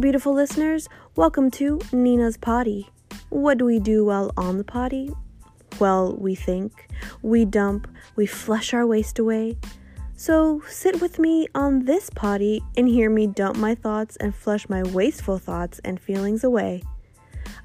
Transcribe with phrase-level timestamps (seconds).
[0.00, 2.88] Beautiful listeners, welcome to Nina's Potty.
[3.30, 5.12] What do we do while on the potty?
[5.80, 6.88] Well, we think,
[7.20, 9.58] we dump, we flush our waste away.
[10.14, 14.68] So sit with me on this potty and hear me dump my thoughts and flush
[14.68, 16.84] my wasteful thoughts and feelings away.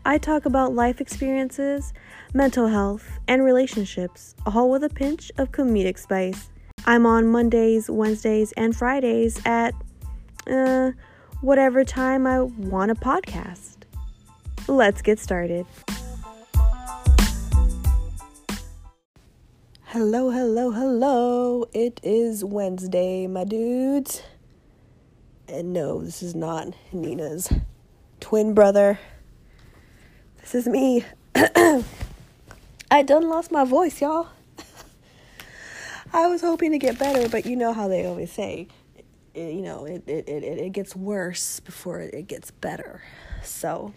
[0.04, 1.94] I talk about life experiences,
[2.34, 6.50] mental health, and relationships, all with a pinch of comedic spice.
[6.88, 9.76] I'm on Mondays, Wednesdays, and Fridays at
[10.50, 10.94] uh,
[11.44, 13.76] whatever time I want a podcast.
[14.70, 15.66] Let's get started.
[19.84, 21.66] Hello, hello, hello.
[21.74, 24.24] It is Wednesday, my dudes.
[25.50, 27.52] And no, this is not Nina's
[28.22, 28.98] twin brother.
[30.40, 31.04] This is me.
[31.36, 31.84] I
[33.06, 34.30] done lost my voice, y'all.
[36.14, 38.70] I was hoping to get better, but you know how they always say,
[39.34, 43.02] it, you know, it, it, it, it gets worse before it gets better.
[43.44, 43.94] So,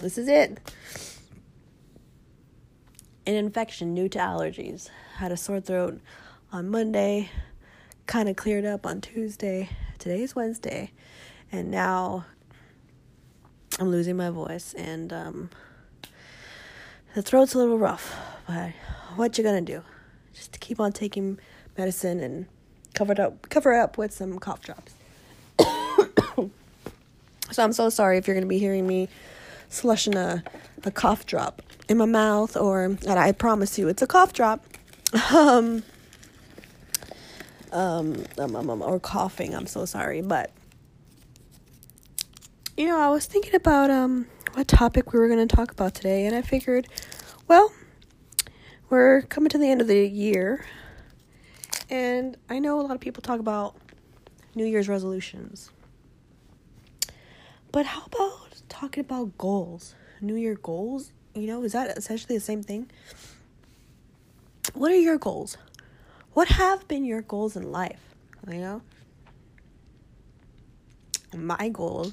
[0.00, 0.58] this is it.
[3.26, 4.88] An infection new to allergies.
[5.16, 6.00] Had a sore throat
[6.52, 7.30] on Monday,
[8.06, 9.68] kind of cleared up on Tuesday.
[9.98, 10.92] Today is Wednesday,
[11.50, 12.24] and now
[13.78, 15.50] I'm losing my voice, and um,
[17.14, 18.16] the throat's a little rough.
[18.46, 18.72] But
[19.16, 19.82] what you gonna do?
[20.38, 21.38] just keep on taking
[21.76, 22.46] medicine and
[22.94, 24.94] cover it up cover up with some cough drops.
[27.50, 29.08] so I'm so sorry if you're gonna be hearing me
[29.68, 30.42] slushing a,
[30.84, 34.64] a cough drop in my mouth or I promise you it's a cough drop.
[35.32, 35.82] Um,
[37.72, 39.54] um, um, um, um, or coughing.
[39.54, 40.50] I'm so sorry, but
[42.76, 45.94] you know, I was thinking about um what topic we were going to talk about
[45.94, 46.88] today, and I figured,
[47.46, 47.72] well,
[48.88, 50.64] we're coming to the end of the year,
[51.90, 53.76] and I know a lot of people talk about
[54.54, 55.70] New Year's resolutions.
[57.70, 59.94] But how about talking about goals?
[60.20, 61.12] New Year goals?
[61.34, 62.90] You know, is that essentially the same thing?
[64.74, 65.56] What are your goals?
[66.32, 68.00] What have been your goals in life?
[68.50, 68.82] You know?
[71.36, 72.12] My goal,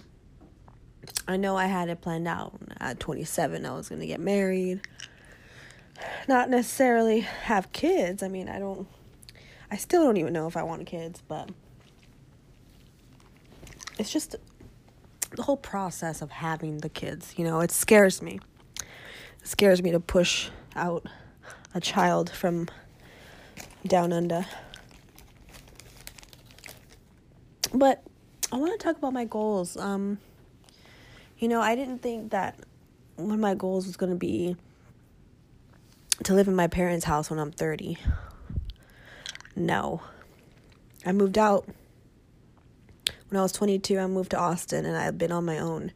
[1.27, 2.59] I know I had it planned out.
[2.79, 4.81] At 27, I was going to get married
[6.27, 8.23] not necessarily have kids.
[8.23, 8.87] I mean, I don't,
[9.75, 11.49] I still don't even know if I want kids, but
[13.99, 14.37] it's just
[15.31, 18.39] the whole process of having the kids, you know, it scares me.
[18.79, 18.87] It
[19.43, 20.47] scares me to push
[20.77, 21.05] out
[21.73, 22.69] a child from
[23.85, 24.45] down under.
[27.73, 28.01] But
[28.53, 29.75] I want to talk about my goals.
[29.75, 30.19] Um,
[31.37, 32.57] you know, I didn't think that
[33.17, 34.55] one of my goals was going to be
[36.23, 37.97] to live in my parents' house when I'm 30.
[39.55, 40.01] No.
[41.05, 41.67] I moved out
[43.29, 43.97] when I was 22.
[43.97, 45.91] I moved to Austin and I've been on my own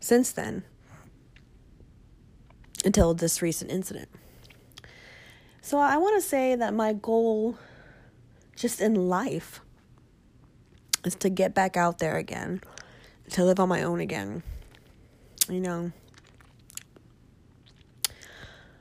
[0.00, 0.64] since then
[2.84, 4.08] until this recent incident.
[5.62, 7.58] So I want to say that my goal
[8.56, 9.60] just in life
[11.04, 12.60] is to get back out there again,
[13.30, 14.42] to live on my own again.
[15.48, 15.92] You know,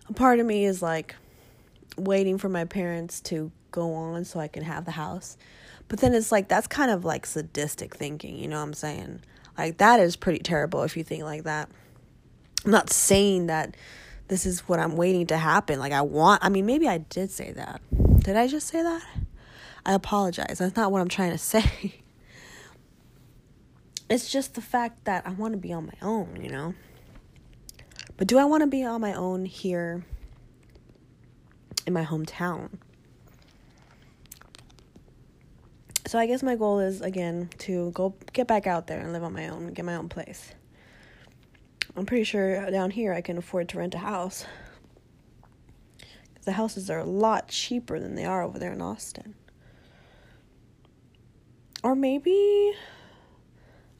[0.09, 1.15] a part of me is like
[1.97, 5.35] waiting for my parents to go on so I can have the house.
[5.89, 9.19] But then it's like that's kind of like sadistic thinking, you know what I'm saying?
[9.57, 11.69] Like that is pretty terrible if you think like that.
[12.63, 13.75] I'm not saying that
[14.29, 15.79] this is what I'm waiting to happen.
[15.79, 17.81] Like I want I mean maybe I did say that.
[18.21, 19.03] Did I just say that?
[19.85, 20.59] I apologize.
[20.59, 21.95] That's not what I'm trying to say.
[24.09, 26.75] It's just the fact that I want to be on my own, you know?
[28.15, 30.05] But do I want to be on my own here
[31.87, 32.69] in my hometown?
[36.13, 39.23] So I guess my goal is again to go get back out there and live
[39.23, 40.53] on my own, get my own place.
[41.97, 44.45] I'm pretty sure down here I can afford to rent a house.
[46.43, 49.33] The houses are a lot cheaper than they are over there in Austin.
[51.83, 52.73] Or maybe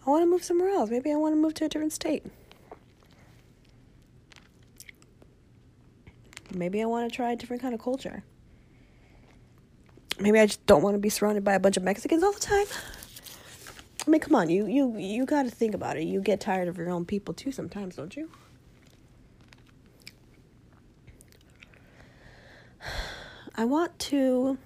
[0.05, 0.91] I want to move somewhere else.
[0.91, 2.23] Maybe I want to move to a different state.
[6.53, 8.23] Maybe I want to try a different kind of culture.
[10.19, 12.39] Maybe I just don't want to be surrounded by a bunch of Mexicans all the
[12.39, 12.65] time.
[14.05, 16.03] I mean, come on, you you you got to think about it.
[16.03, 18.29] You get tired of your own people too sometimes, don't you?
[23.55, 24.57] I want to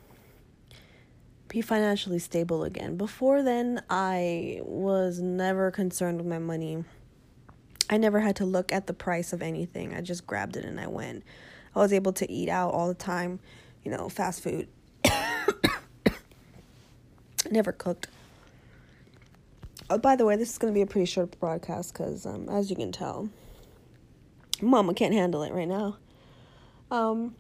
[1.48, 2.98] be financially stable again.
[2.98, 6.84] Before then, I was never concerned with my money.
[7.90, 9.94] I never had to look at the price of anything.
[9.94, 11.24] I just grabbed it and I went.
[11.76, 13.40] I was able to eat out all the time,
[13.84, 14.68] you know, fast food.
[17.52, 18.08] Never cooked.
[19.90, 22.50] Oh, by the way, this is going to be a pretty short broadcast because, um,
[22.50, 23.30] as you can tell,
[24.62, 25.98] Mama can't handle it right now.
[26.92, 27.36] Um,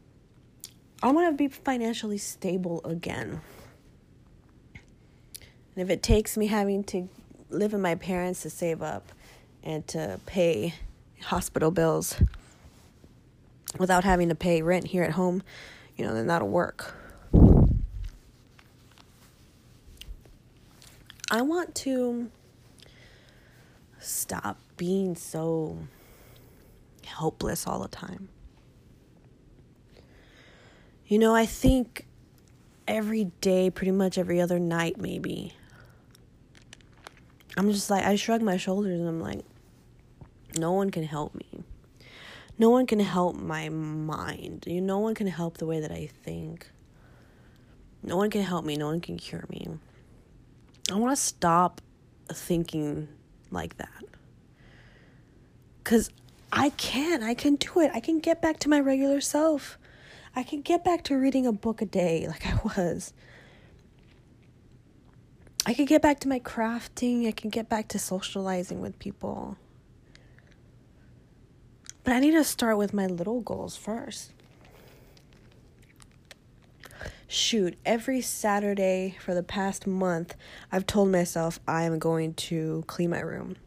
[1.04, 3.42] I want to be financially stable again.
[4.74, 7.10] And if it takes me having to
[7.50, 9.12] live with my parents to save up
[9.63, 10.74] and to pay
[11.21, 12.15] hospital bills
[13.77, 15.44] without having to pay rent here at home,
[15.95, 16.97] you know, then that'll work.
[21.29, 22.31] I want to
[24.00, 25.77] stop being so
[27.06, 28.29] helpless all the time.
[31.07, 32.06] You know, I think
[32.88, 35.53] every day, pretty much every other night, maybe.
[37.57, 39.44] I'm just like, I shrug my shoulders and I'm like,
[40.57, 41.63] no one can help me.
[42.57, 44.63] No one can help my mind.
[44.65, 46.69] You no one can help the way that I think.
[48.01, 48.77] No one can help me.
[48.77, 49.68] No one can cure me.
[50.92, 51.81] I want to stop
[52.30, 53.07] thinking
[53.51, 54.04] like that.
[55.84, 56.10] Cuz
[56.51, 57.24] I can.
[57.24, 57.92] I can do it.
[57.94, 59.78] I can get back to my regular self.
[60.36, 63.13] I can get back to reading a book a day like I was.
[65.66, 67.28] I can get back to my crafting.
[67.28, 69.57] I can get back to socializing with people.
[72.06, 74.31] But I need to start with my little goals first.
[77.27, 80.35] Shoot, every Saturday for the past month,
[80.71, 83.57] I've told myself I am going to clean my room.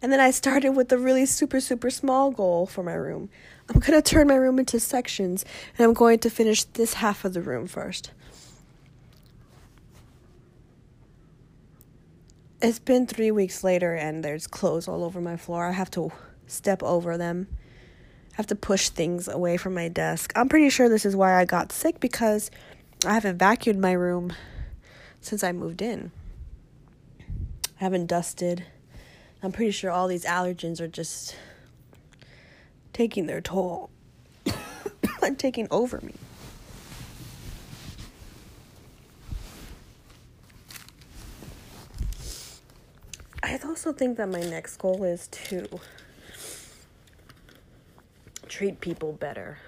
[0.00, 3.28] And then I started with a really super, super small goal for my room.
[3.68, 5.44] I'm going to turn my room into sections,
[5.76, 8.10] and I'm going to finish this half of the room first.
[12.62, 15.66] It's been three weeks later, and there's clothes all over my floor.
[15.66, 16.10] I have to
[16.46, 17.48] step over them.
[18.34, 20.32] I have to push things away from my desk.
[20.34, 22.50] I'm pretty sure this is why I got sick because
[23.06, 24.32] I haven't vacuumed my room
[25.20, 26.10] since I moved in.
[27.20, 28.64] I haven't dusted.
[29.40, 31.36] I'm pretty sure all these allergens are just
[32.92, 33.90] taking their toll
[35.22, 36.14] and taking over me.
[43.44, 45.68] I also think that my next goal is to
[48.54, 49.58] treat people better.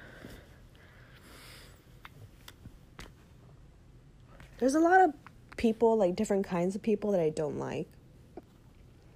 [4.59, 5.12] There's a lot of
[5.56, 7.88] people, like different kinds of people that I don't like.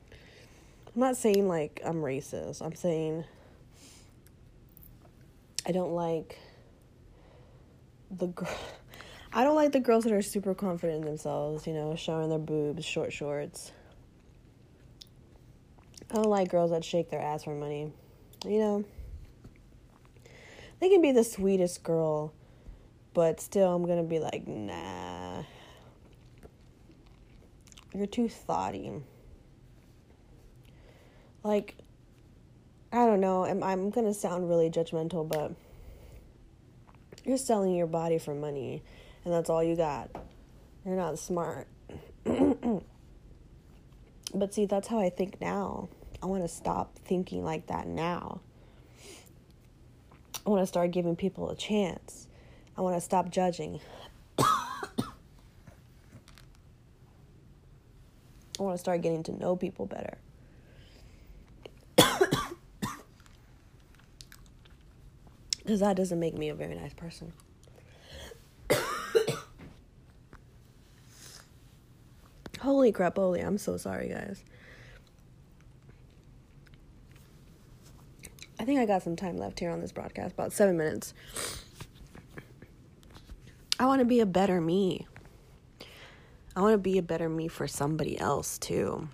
[0.02, 2.62] I'm not saying like I'm racist.
[2.62, 3.24] I'm saying
[5.64, 6.36] I don't like
[8.10, 8.48] the girl.
[9.32, 12.40] I don't like the girls that are super confident in themselves, you know, showing their
[12.40, 13.70] boobs, short shorts.
[16.10, 17.92] I don't like girls that shake their ass for money.
[18.44, 18.84] You know,
[20.80, 22.32] they can be the sweetest girl,
[23.12, 25.44] but still, I'm gonna be like, nah.
[27.94, 28.92] You're too thoughty.
[31.42, 31.74] Like,
[32.92, 33.44] I don't know.
[33.44, 35.52] I'm, I'm gonna sound really judgmental, but
[37.24, 38.82] you're selling your body for money,
[39.24, 40.10] and that's all you got.
[40.84, 41.68] You're not smart.
[42.24, 42.82] but
[44.54, 45.88] see, that's how I think now.
[46.22, 48.40] I want to stop thinking like that now.
[50.46, 52.26] I want to start giving people a chance.
[52.76, 53.80] I want to stop judging.
[54.38, 54.44] I
[58.58, 60.18] want to start getting to know people better.
[65.58, 67.32] Because that doesn't make me a very nice person.
[72.60, 74.42] Holy crap, holy, I'm so sorry, guys.
[78.60, 81.14] I think I got some time left here on this broadcast, about seven minutes.
[83.78, 85.06] I want to be a better me.
[86.54, 89.08] I want to be a better me for somebody else, too.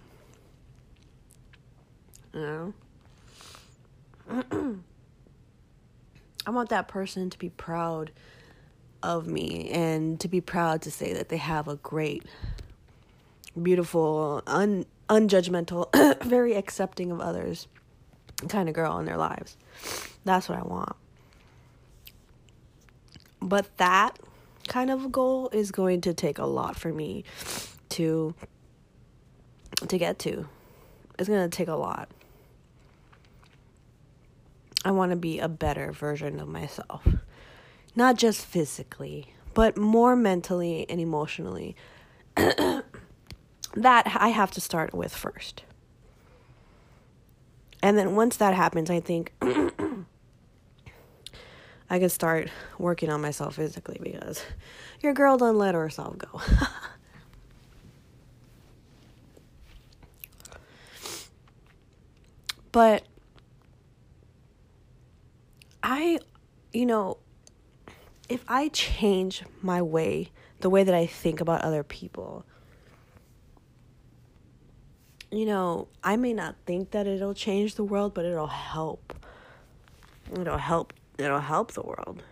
[2.34, 2.74] You know?
[6.44, 8.10] I want that person to be proud
[9.00, 12.24] of me and to be proud to say that they have a great,
[13.62, 17.68] beautiful, un- unjudgmental, very accepting of others
[18.48, 19.56] kind of girl in their lives.
[20.24, 20.96] That's what I want.
[23.40, 24.18] But that
[24.68, 27.24] kind of goal is going to take a lot for me
[27.90, 28.34] to
[29.88, 30.48] to get to.
[31.18, 32.10] It's going to take a lot.
[34.84, 37.06] I want to be a better version of myself.
[37.94, 41.76] Not just physically, but more mentally and emotionally.
[42.36, 42.82] that
[43.76, 45.64] I have to start with first.
[47.86, 49.32] And then once that happens, I think
[51.88, 52.48] I can start
[52.80, 54.42] working on myself physically because
[55.02, 56.26] your girl doesn't let herself go.
[62.72, 63.04] but
[65.80, 66.18] I,
[66.72, 67.18] you know,
[68.28, 72.44] if I change my way, the way that I think about other people,
[75.30, 79.14] you know, I may not think that it'll change the world, but it'll help.
[80.32, 80.92] It'll help.
[81.18, 82.22] It'll help the world.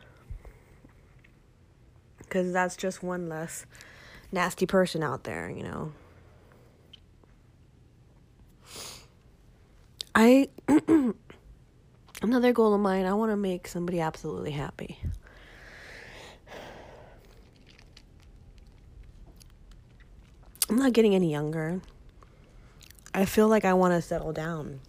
[2.19, 3.67] Because that's just one less
[4.33, 5.93] nasty person out there, you know.
[10.15, 10.49] I
[12.23, 14.99] another goal of mine, I want to make somebody absolutely happy.
[20.69, 21.81] I'm not getting any younger.
[23.15, 24.81] I feel like I want to settle down.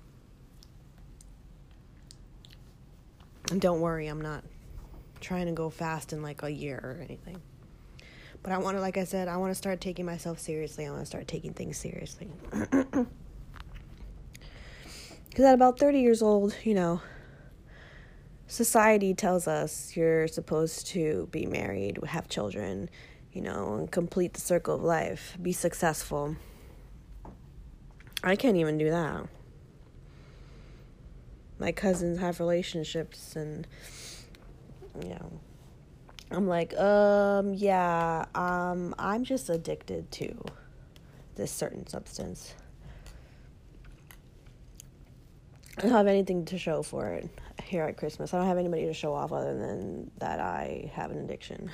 [3.51, 4.43] And don't worry, I'm not
[5.21, 7.39] trying to go fast in like a year or anything.
[8.41, 10.87] But I want to, like I said, I want to start taking myself seriously.
[10.87, 12.29] I want to start taking things seriously.
[15.35, 17.01] Because at about 30 years old, you know,
[18.47, 22.89] society tells us you're supposed to be married, have children,
[23.33, 26.37] you know, and complete the circle of life, be successful.
[28.25, 29.27] I can't even do that.
[31.59, 33.65] My cousins have relationships and
[35.01, 35.39] you know
[36.31, 40.43] I'm like, um, yeah, um, I'm just addicted to
[41.35, 42.55] this certain substance.
[45.77, 47.29] I don't have anything to show for it
[47.63, 48.33] here at Christmas.
[48.33, 51.69] I don't have anybody to show off other than that I have an addiction.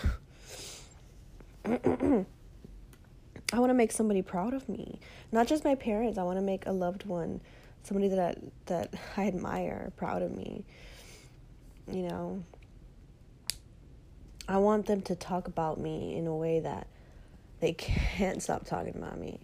[3.53, 5.00] I want to make somebody proud of me.
[5.31, 6.17] Not just my parents.
[6.17, 7.41] I want to make a loved one,
[7.84, 8.36] somebody that I,
[8.67, 10.63] that I admire, proud of me.
[11.91, 12.43] You know.
[14.48, 16.88] I want them to talk about me in a way that
[17.60, 19.39] they can't stop talking about me.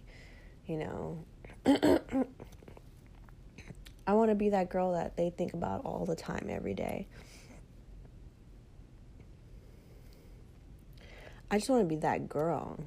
[0.66, 1.24] You know.
[4.06, 7.06] I want to be that girl that they think about all the time every day.
[11.50, 12.78] I just want to be that girl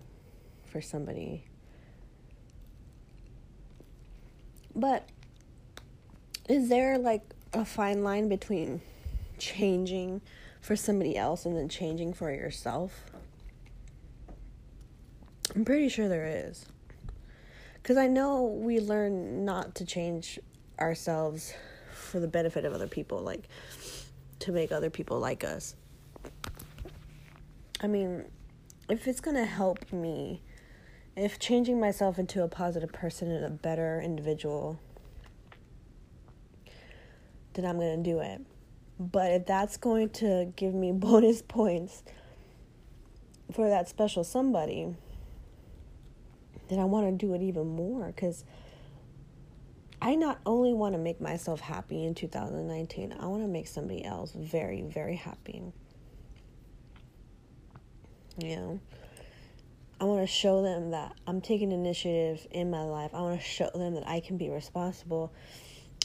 [0.72, 1.44] for somebody.
[4.76, 5.08] But
[6.48, 7.22] is there like
[7.54, 8.82] a fine line between
[9.38, 10.22] changing
[10.62, 13.06] for somebody else and then changing for yourself?
[15.54, 16.66] I'm pretty sure there is.
[17.76, 20.40] Because I know we learn not to change
[20.80, 21.54] ourselves
[21.94, 23.48] for the benefit of other people, like
[24.40, 25.76] to make other people like us.
[27.82, 28.26] I mean,
[28.90, 30.42] if it's going to help me
[31.16, 34.80] if changing myself into a positive person and a better individual,
[37.54, 38.42] then I'm going to do it.
[39.00, 42.04] But if that's going to give me bonus points
[43.52, 44.96] for that special somebody,
[46.70, 48.46] then I want to do it even more because
[50.02, 54.04] I not only want to make myself happy in 2019, I want to make somebody
[54.04, 55.62] else very, very happy.
[58.38, 58.80] You know?
[60.02, 63.12] I want to show them that I'm taking initiative in my life.
[63.14, 65.32] I want to show them that I can be responsible.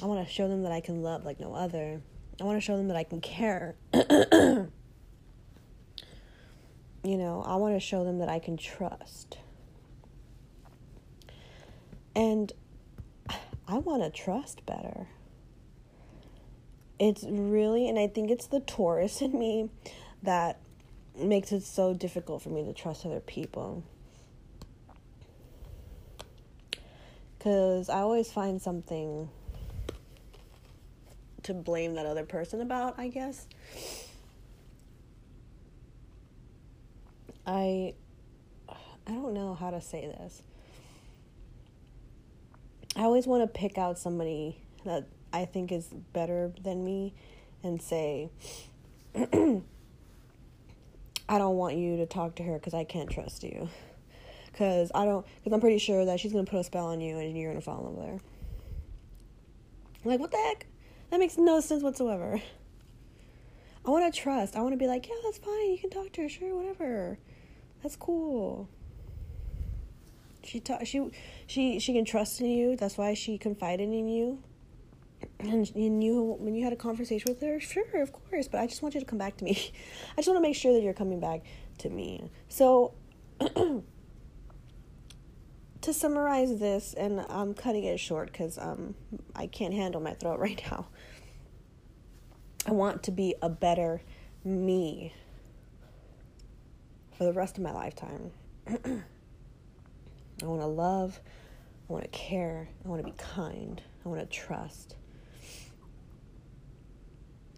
[0.03, 2.03] I want to show them that I can love like no other.
[2.39, 3.75] I want to show them that I can care.
[3.95, 4.69] you
[7.03, 9.39] know, I want to show them that I can trust.
[12.15, 12.53] And
[13.67, 15.09] I want to trust better.
[16.99, 19.71] It's really, and I think it's the Taurus in me
[20.23, 20.61] that
[21.19, 23.83] makes it so difficult for me to trust other people.
[27.39, 29.29] Because I always find something
[31.45, 33.47] to blame that other person about, I guess.
[37.47, 37.95] I
[38.69, 40.43] I don't know how to say this.
[42.97, 47.15] I always want to pick out somebody that I think is better than me
[47.63, 48.31] and say
[51.29, 53.69] I don't want you to talk to her because I can't trust you.
[54.53, 57.19] Because I don't, because I'm pretty sure that she's to put a spell on you
[57.19, 58.21] and you're to fall in love with her.
[60.05, 60.67] Like, what the heck?
[61.11, 62.41] That makes no sense whatsoever.
[63.85, 64.57] I want to trust.
[64.57, 65.71] I want to be like, yeah, that's fine.
[65.71, 66.29] You can talk to her.
[66.29, 67.19] Sure, whatever.
[67.83, 68.69] That's cool.
[70.43, 71.11] She ta- she
[71.47, 72.77] she she can trust in you.
[72.77, 74.43] That's why she confided in you
[75.39, 78.83] and you when you had a conversation with her, sure, of course, but I just
[78.83, 79.53] want you to come back to me.
[80.13, 81.43] I just want to make sure that you're coming back
[81.79, 82.31] to me.
[82.49, 82.95] So,
[83.41, 83.83] to
[85.93, 88.95] summarize this, and I'm cutting it short because um,
[89.35, 90.87] I can't handle my throat right now.
[92.67, 94.03] I want to be a better
[94.45, 95.13] me
[97.17, 98.31] for the rest of my lifetime.
[98.67, 101.21] I want to love,
[101.89, 104.97] I want to care, I want to be kind, I want to trust.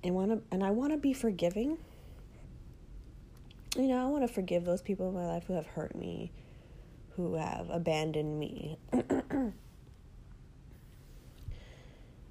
[0.02, 1.78] And want to and I want to be forgiving.
[3.76, 6.32] You know, I want to forgive those people in my life who have hurt me,
[7.16, 8.78] who have abandoned me.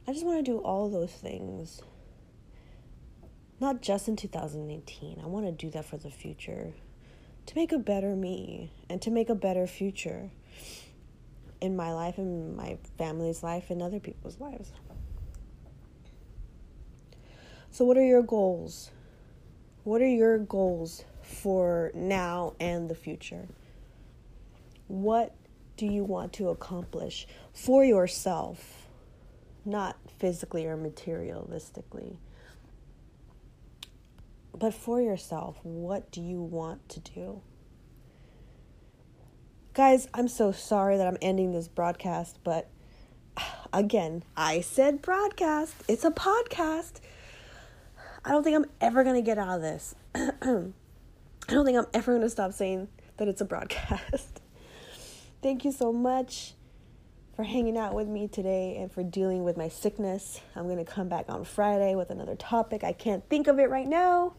[0.07, 1.81] I just want to do all those things.
[3.59, 5.19] Not just in 2018.
[5.21, 6.73] I want to do that for the future.
[7.47, 10.29] To make a better me and to make a better future
[11.61, 14.71] in my life and my family's life and other people's lives.
[17.77, 18.89] So, what are your goals?
[19.83, 23.47] What are your goals for now and the future?
[24.87, 25.35] What
[25.75, 28.87] do you want to accomplish for yourself,
[29.63, 32.17] not physically or materialistically?
[34.57, 37.41] But for yourself, what do you want to do?
[39.75, 42.71] Guys, I'm so sorry that I'm ending this broadcast, but
[43.71, 45.75] again, I said broadcast.
[45.87, 47.01] It's a podcast.
[48.27, 49.95] I don't think I'm ever going to get out of this.
[50.13, 50.19] I
[51.47, 54.41] don't think I'm ever going to stop saying that it's a broadcast.
[55.41, 56.53] Thank you so much
[57.37, 60.41] for hanging out with me today and for dealing with my sickness.
[60.57, 62.83] I'm going to come back on Friday with another topic.
[62.83, 64.33] I can't think of it right now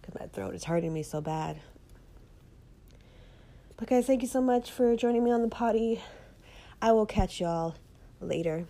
[0.00, 1.60] because my throat is hurting me so bad.
[3.76, 6.00] But guys, thank you so much for joining me on the potty.
[6.80, 7.74] I will catch y'all
[8.18, 8.64] later.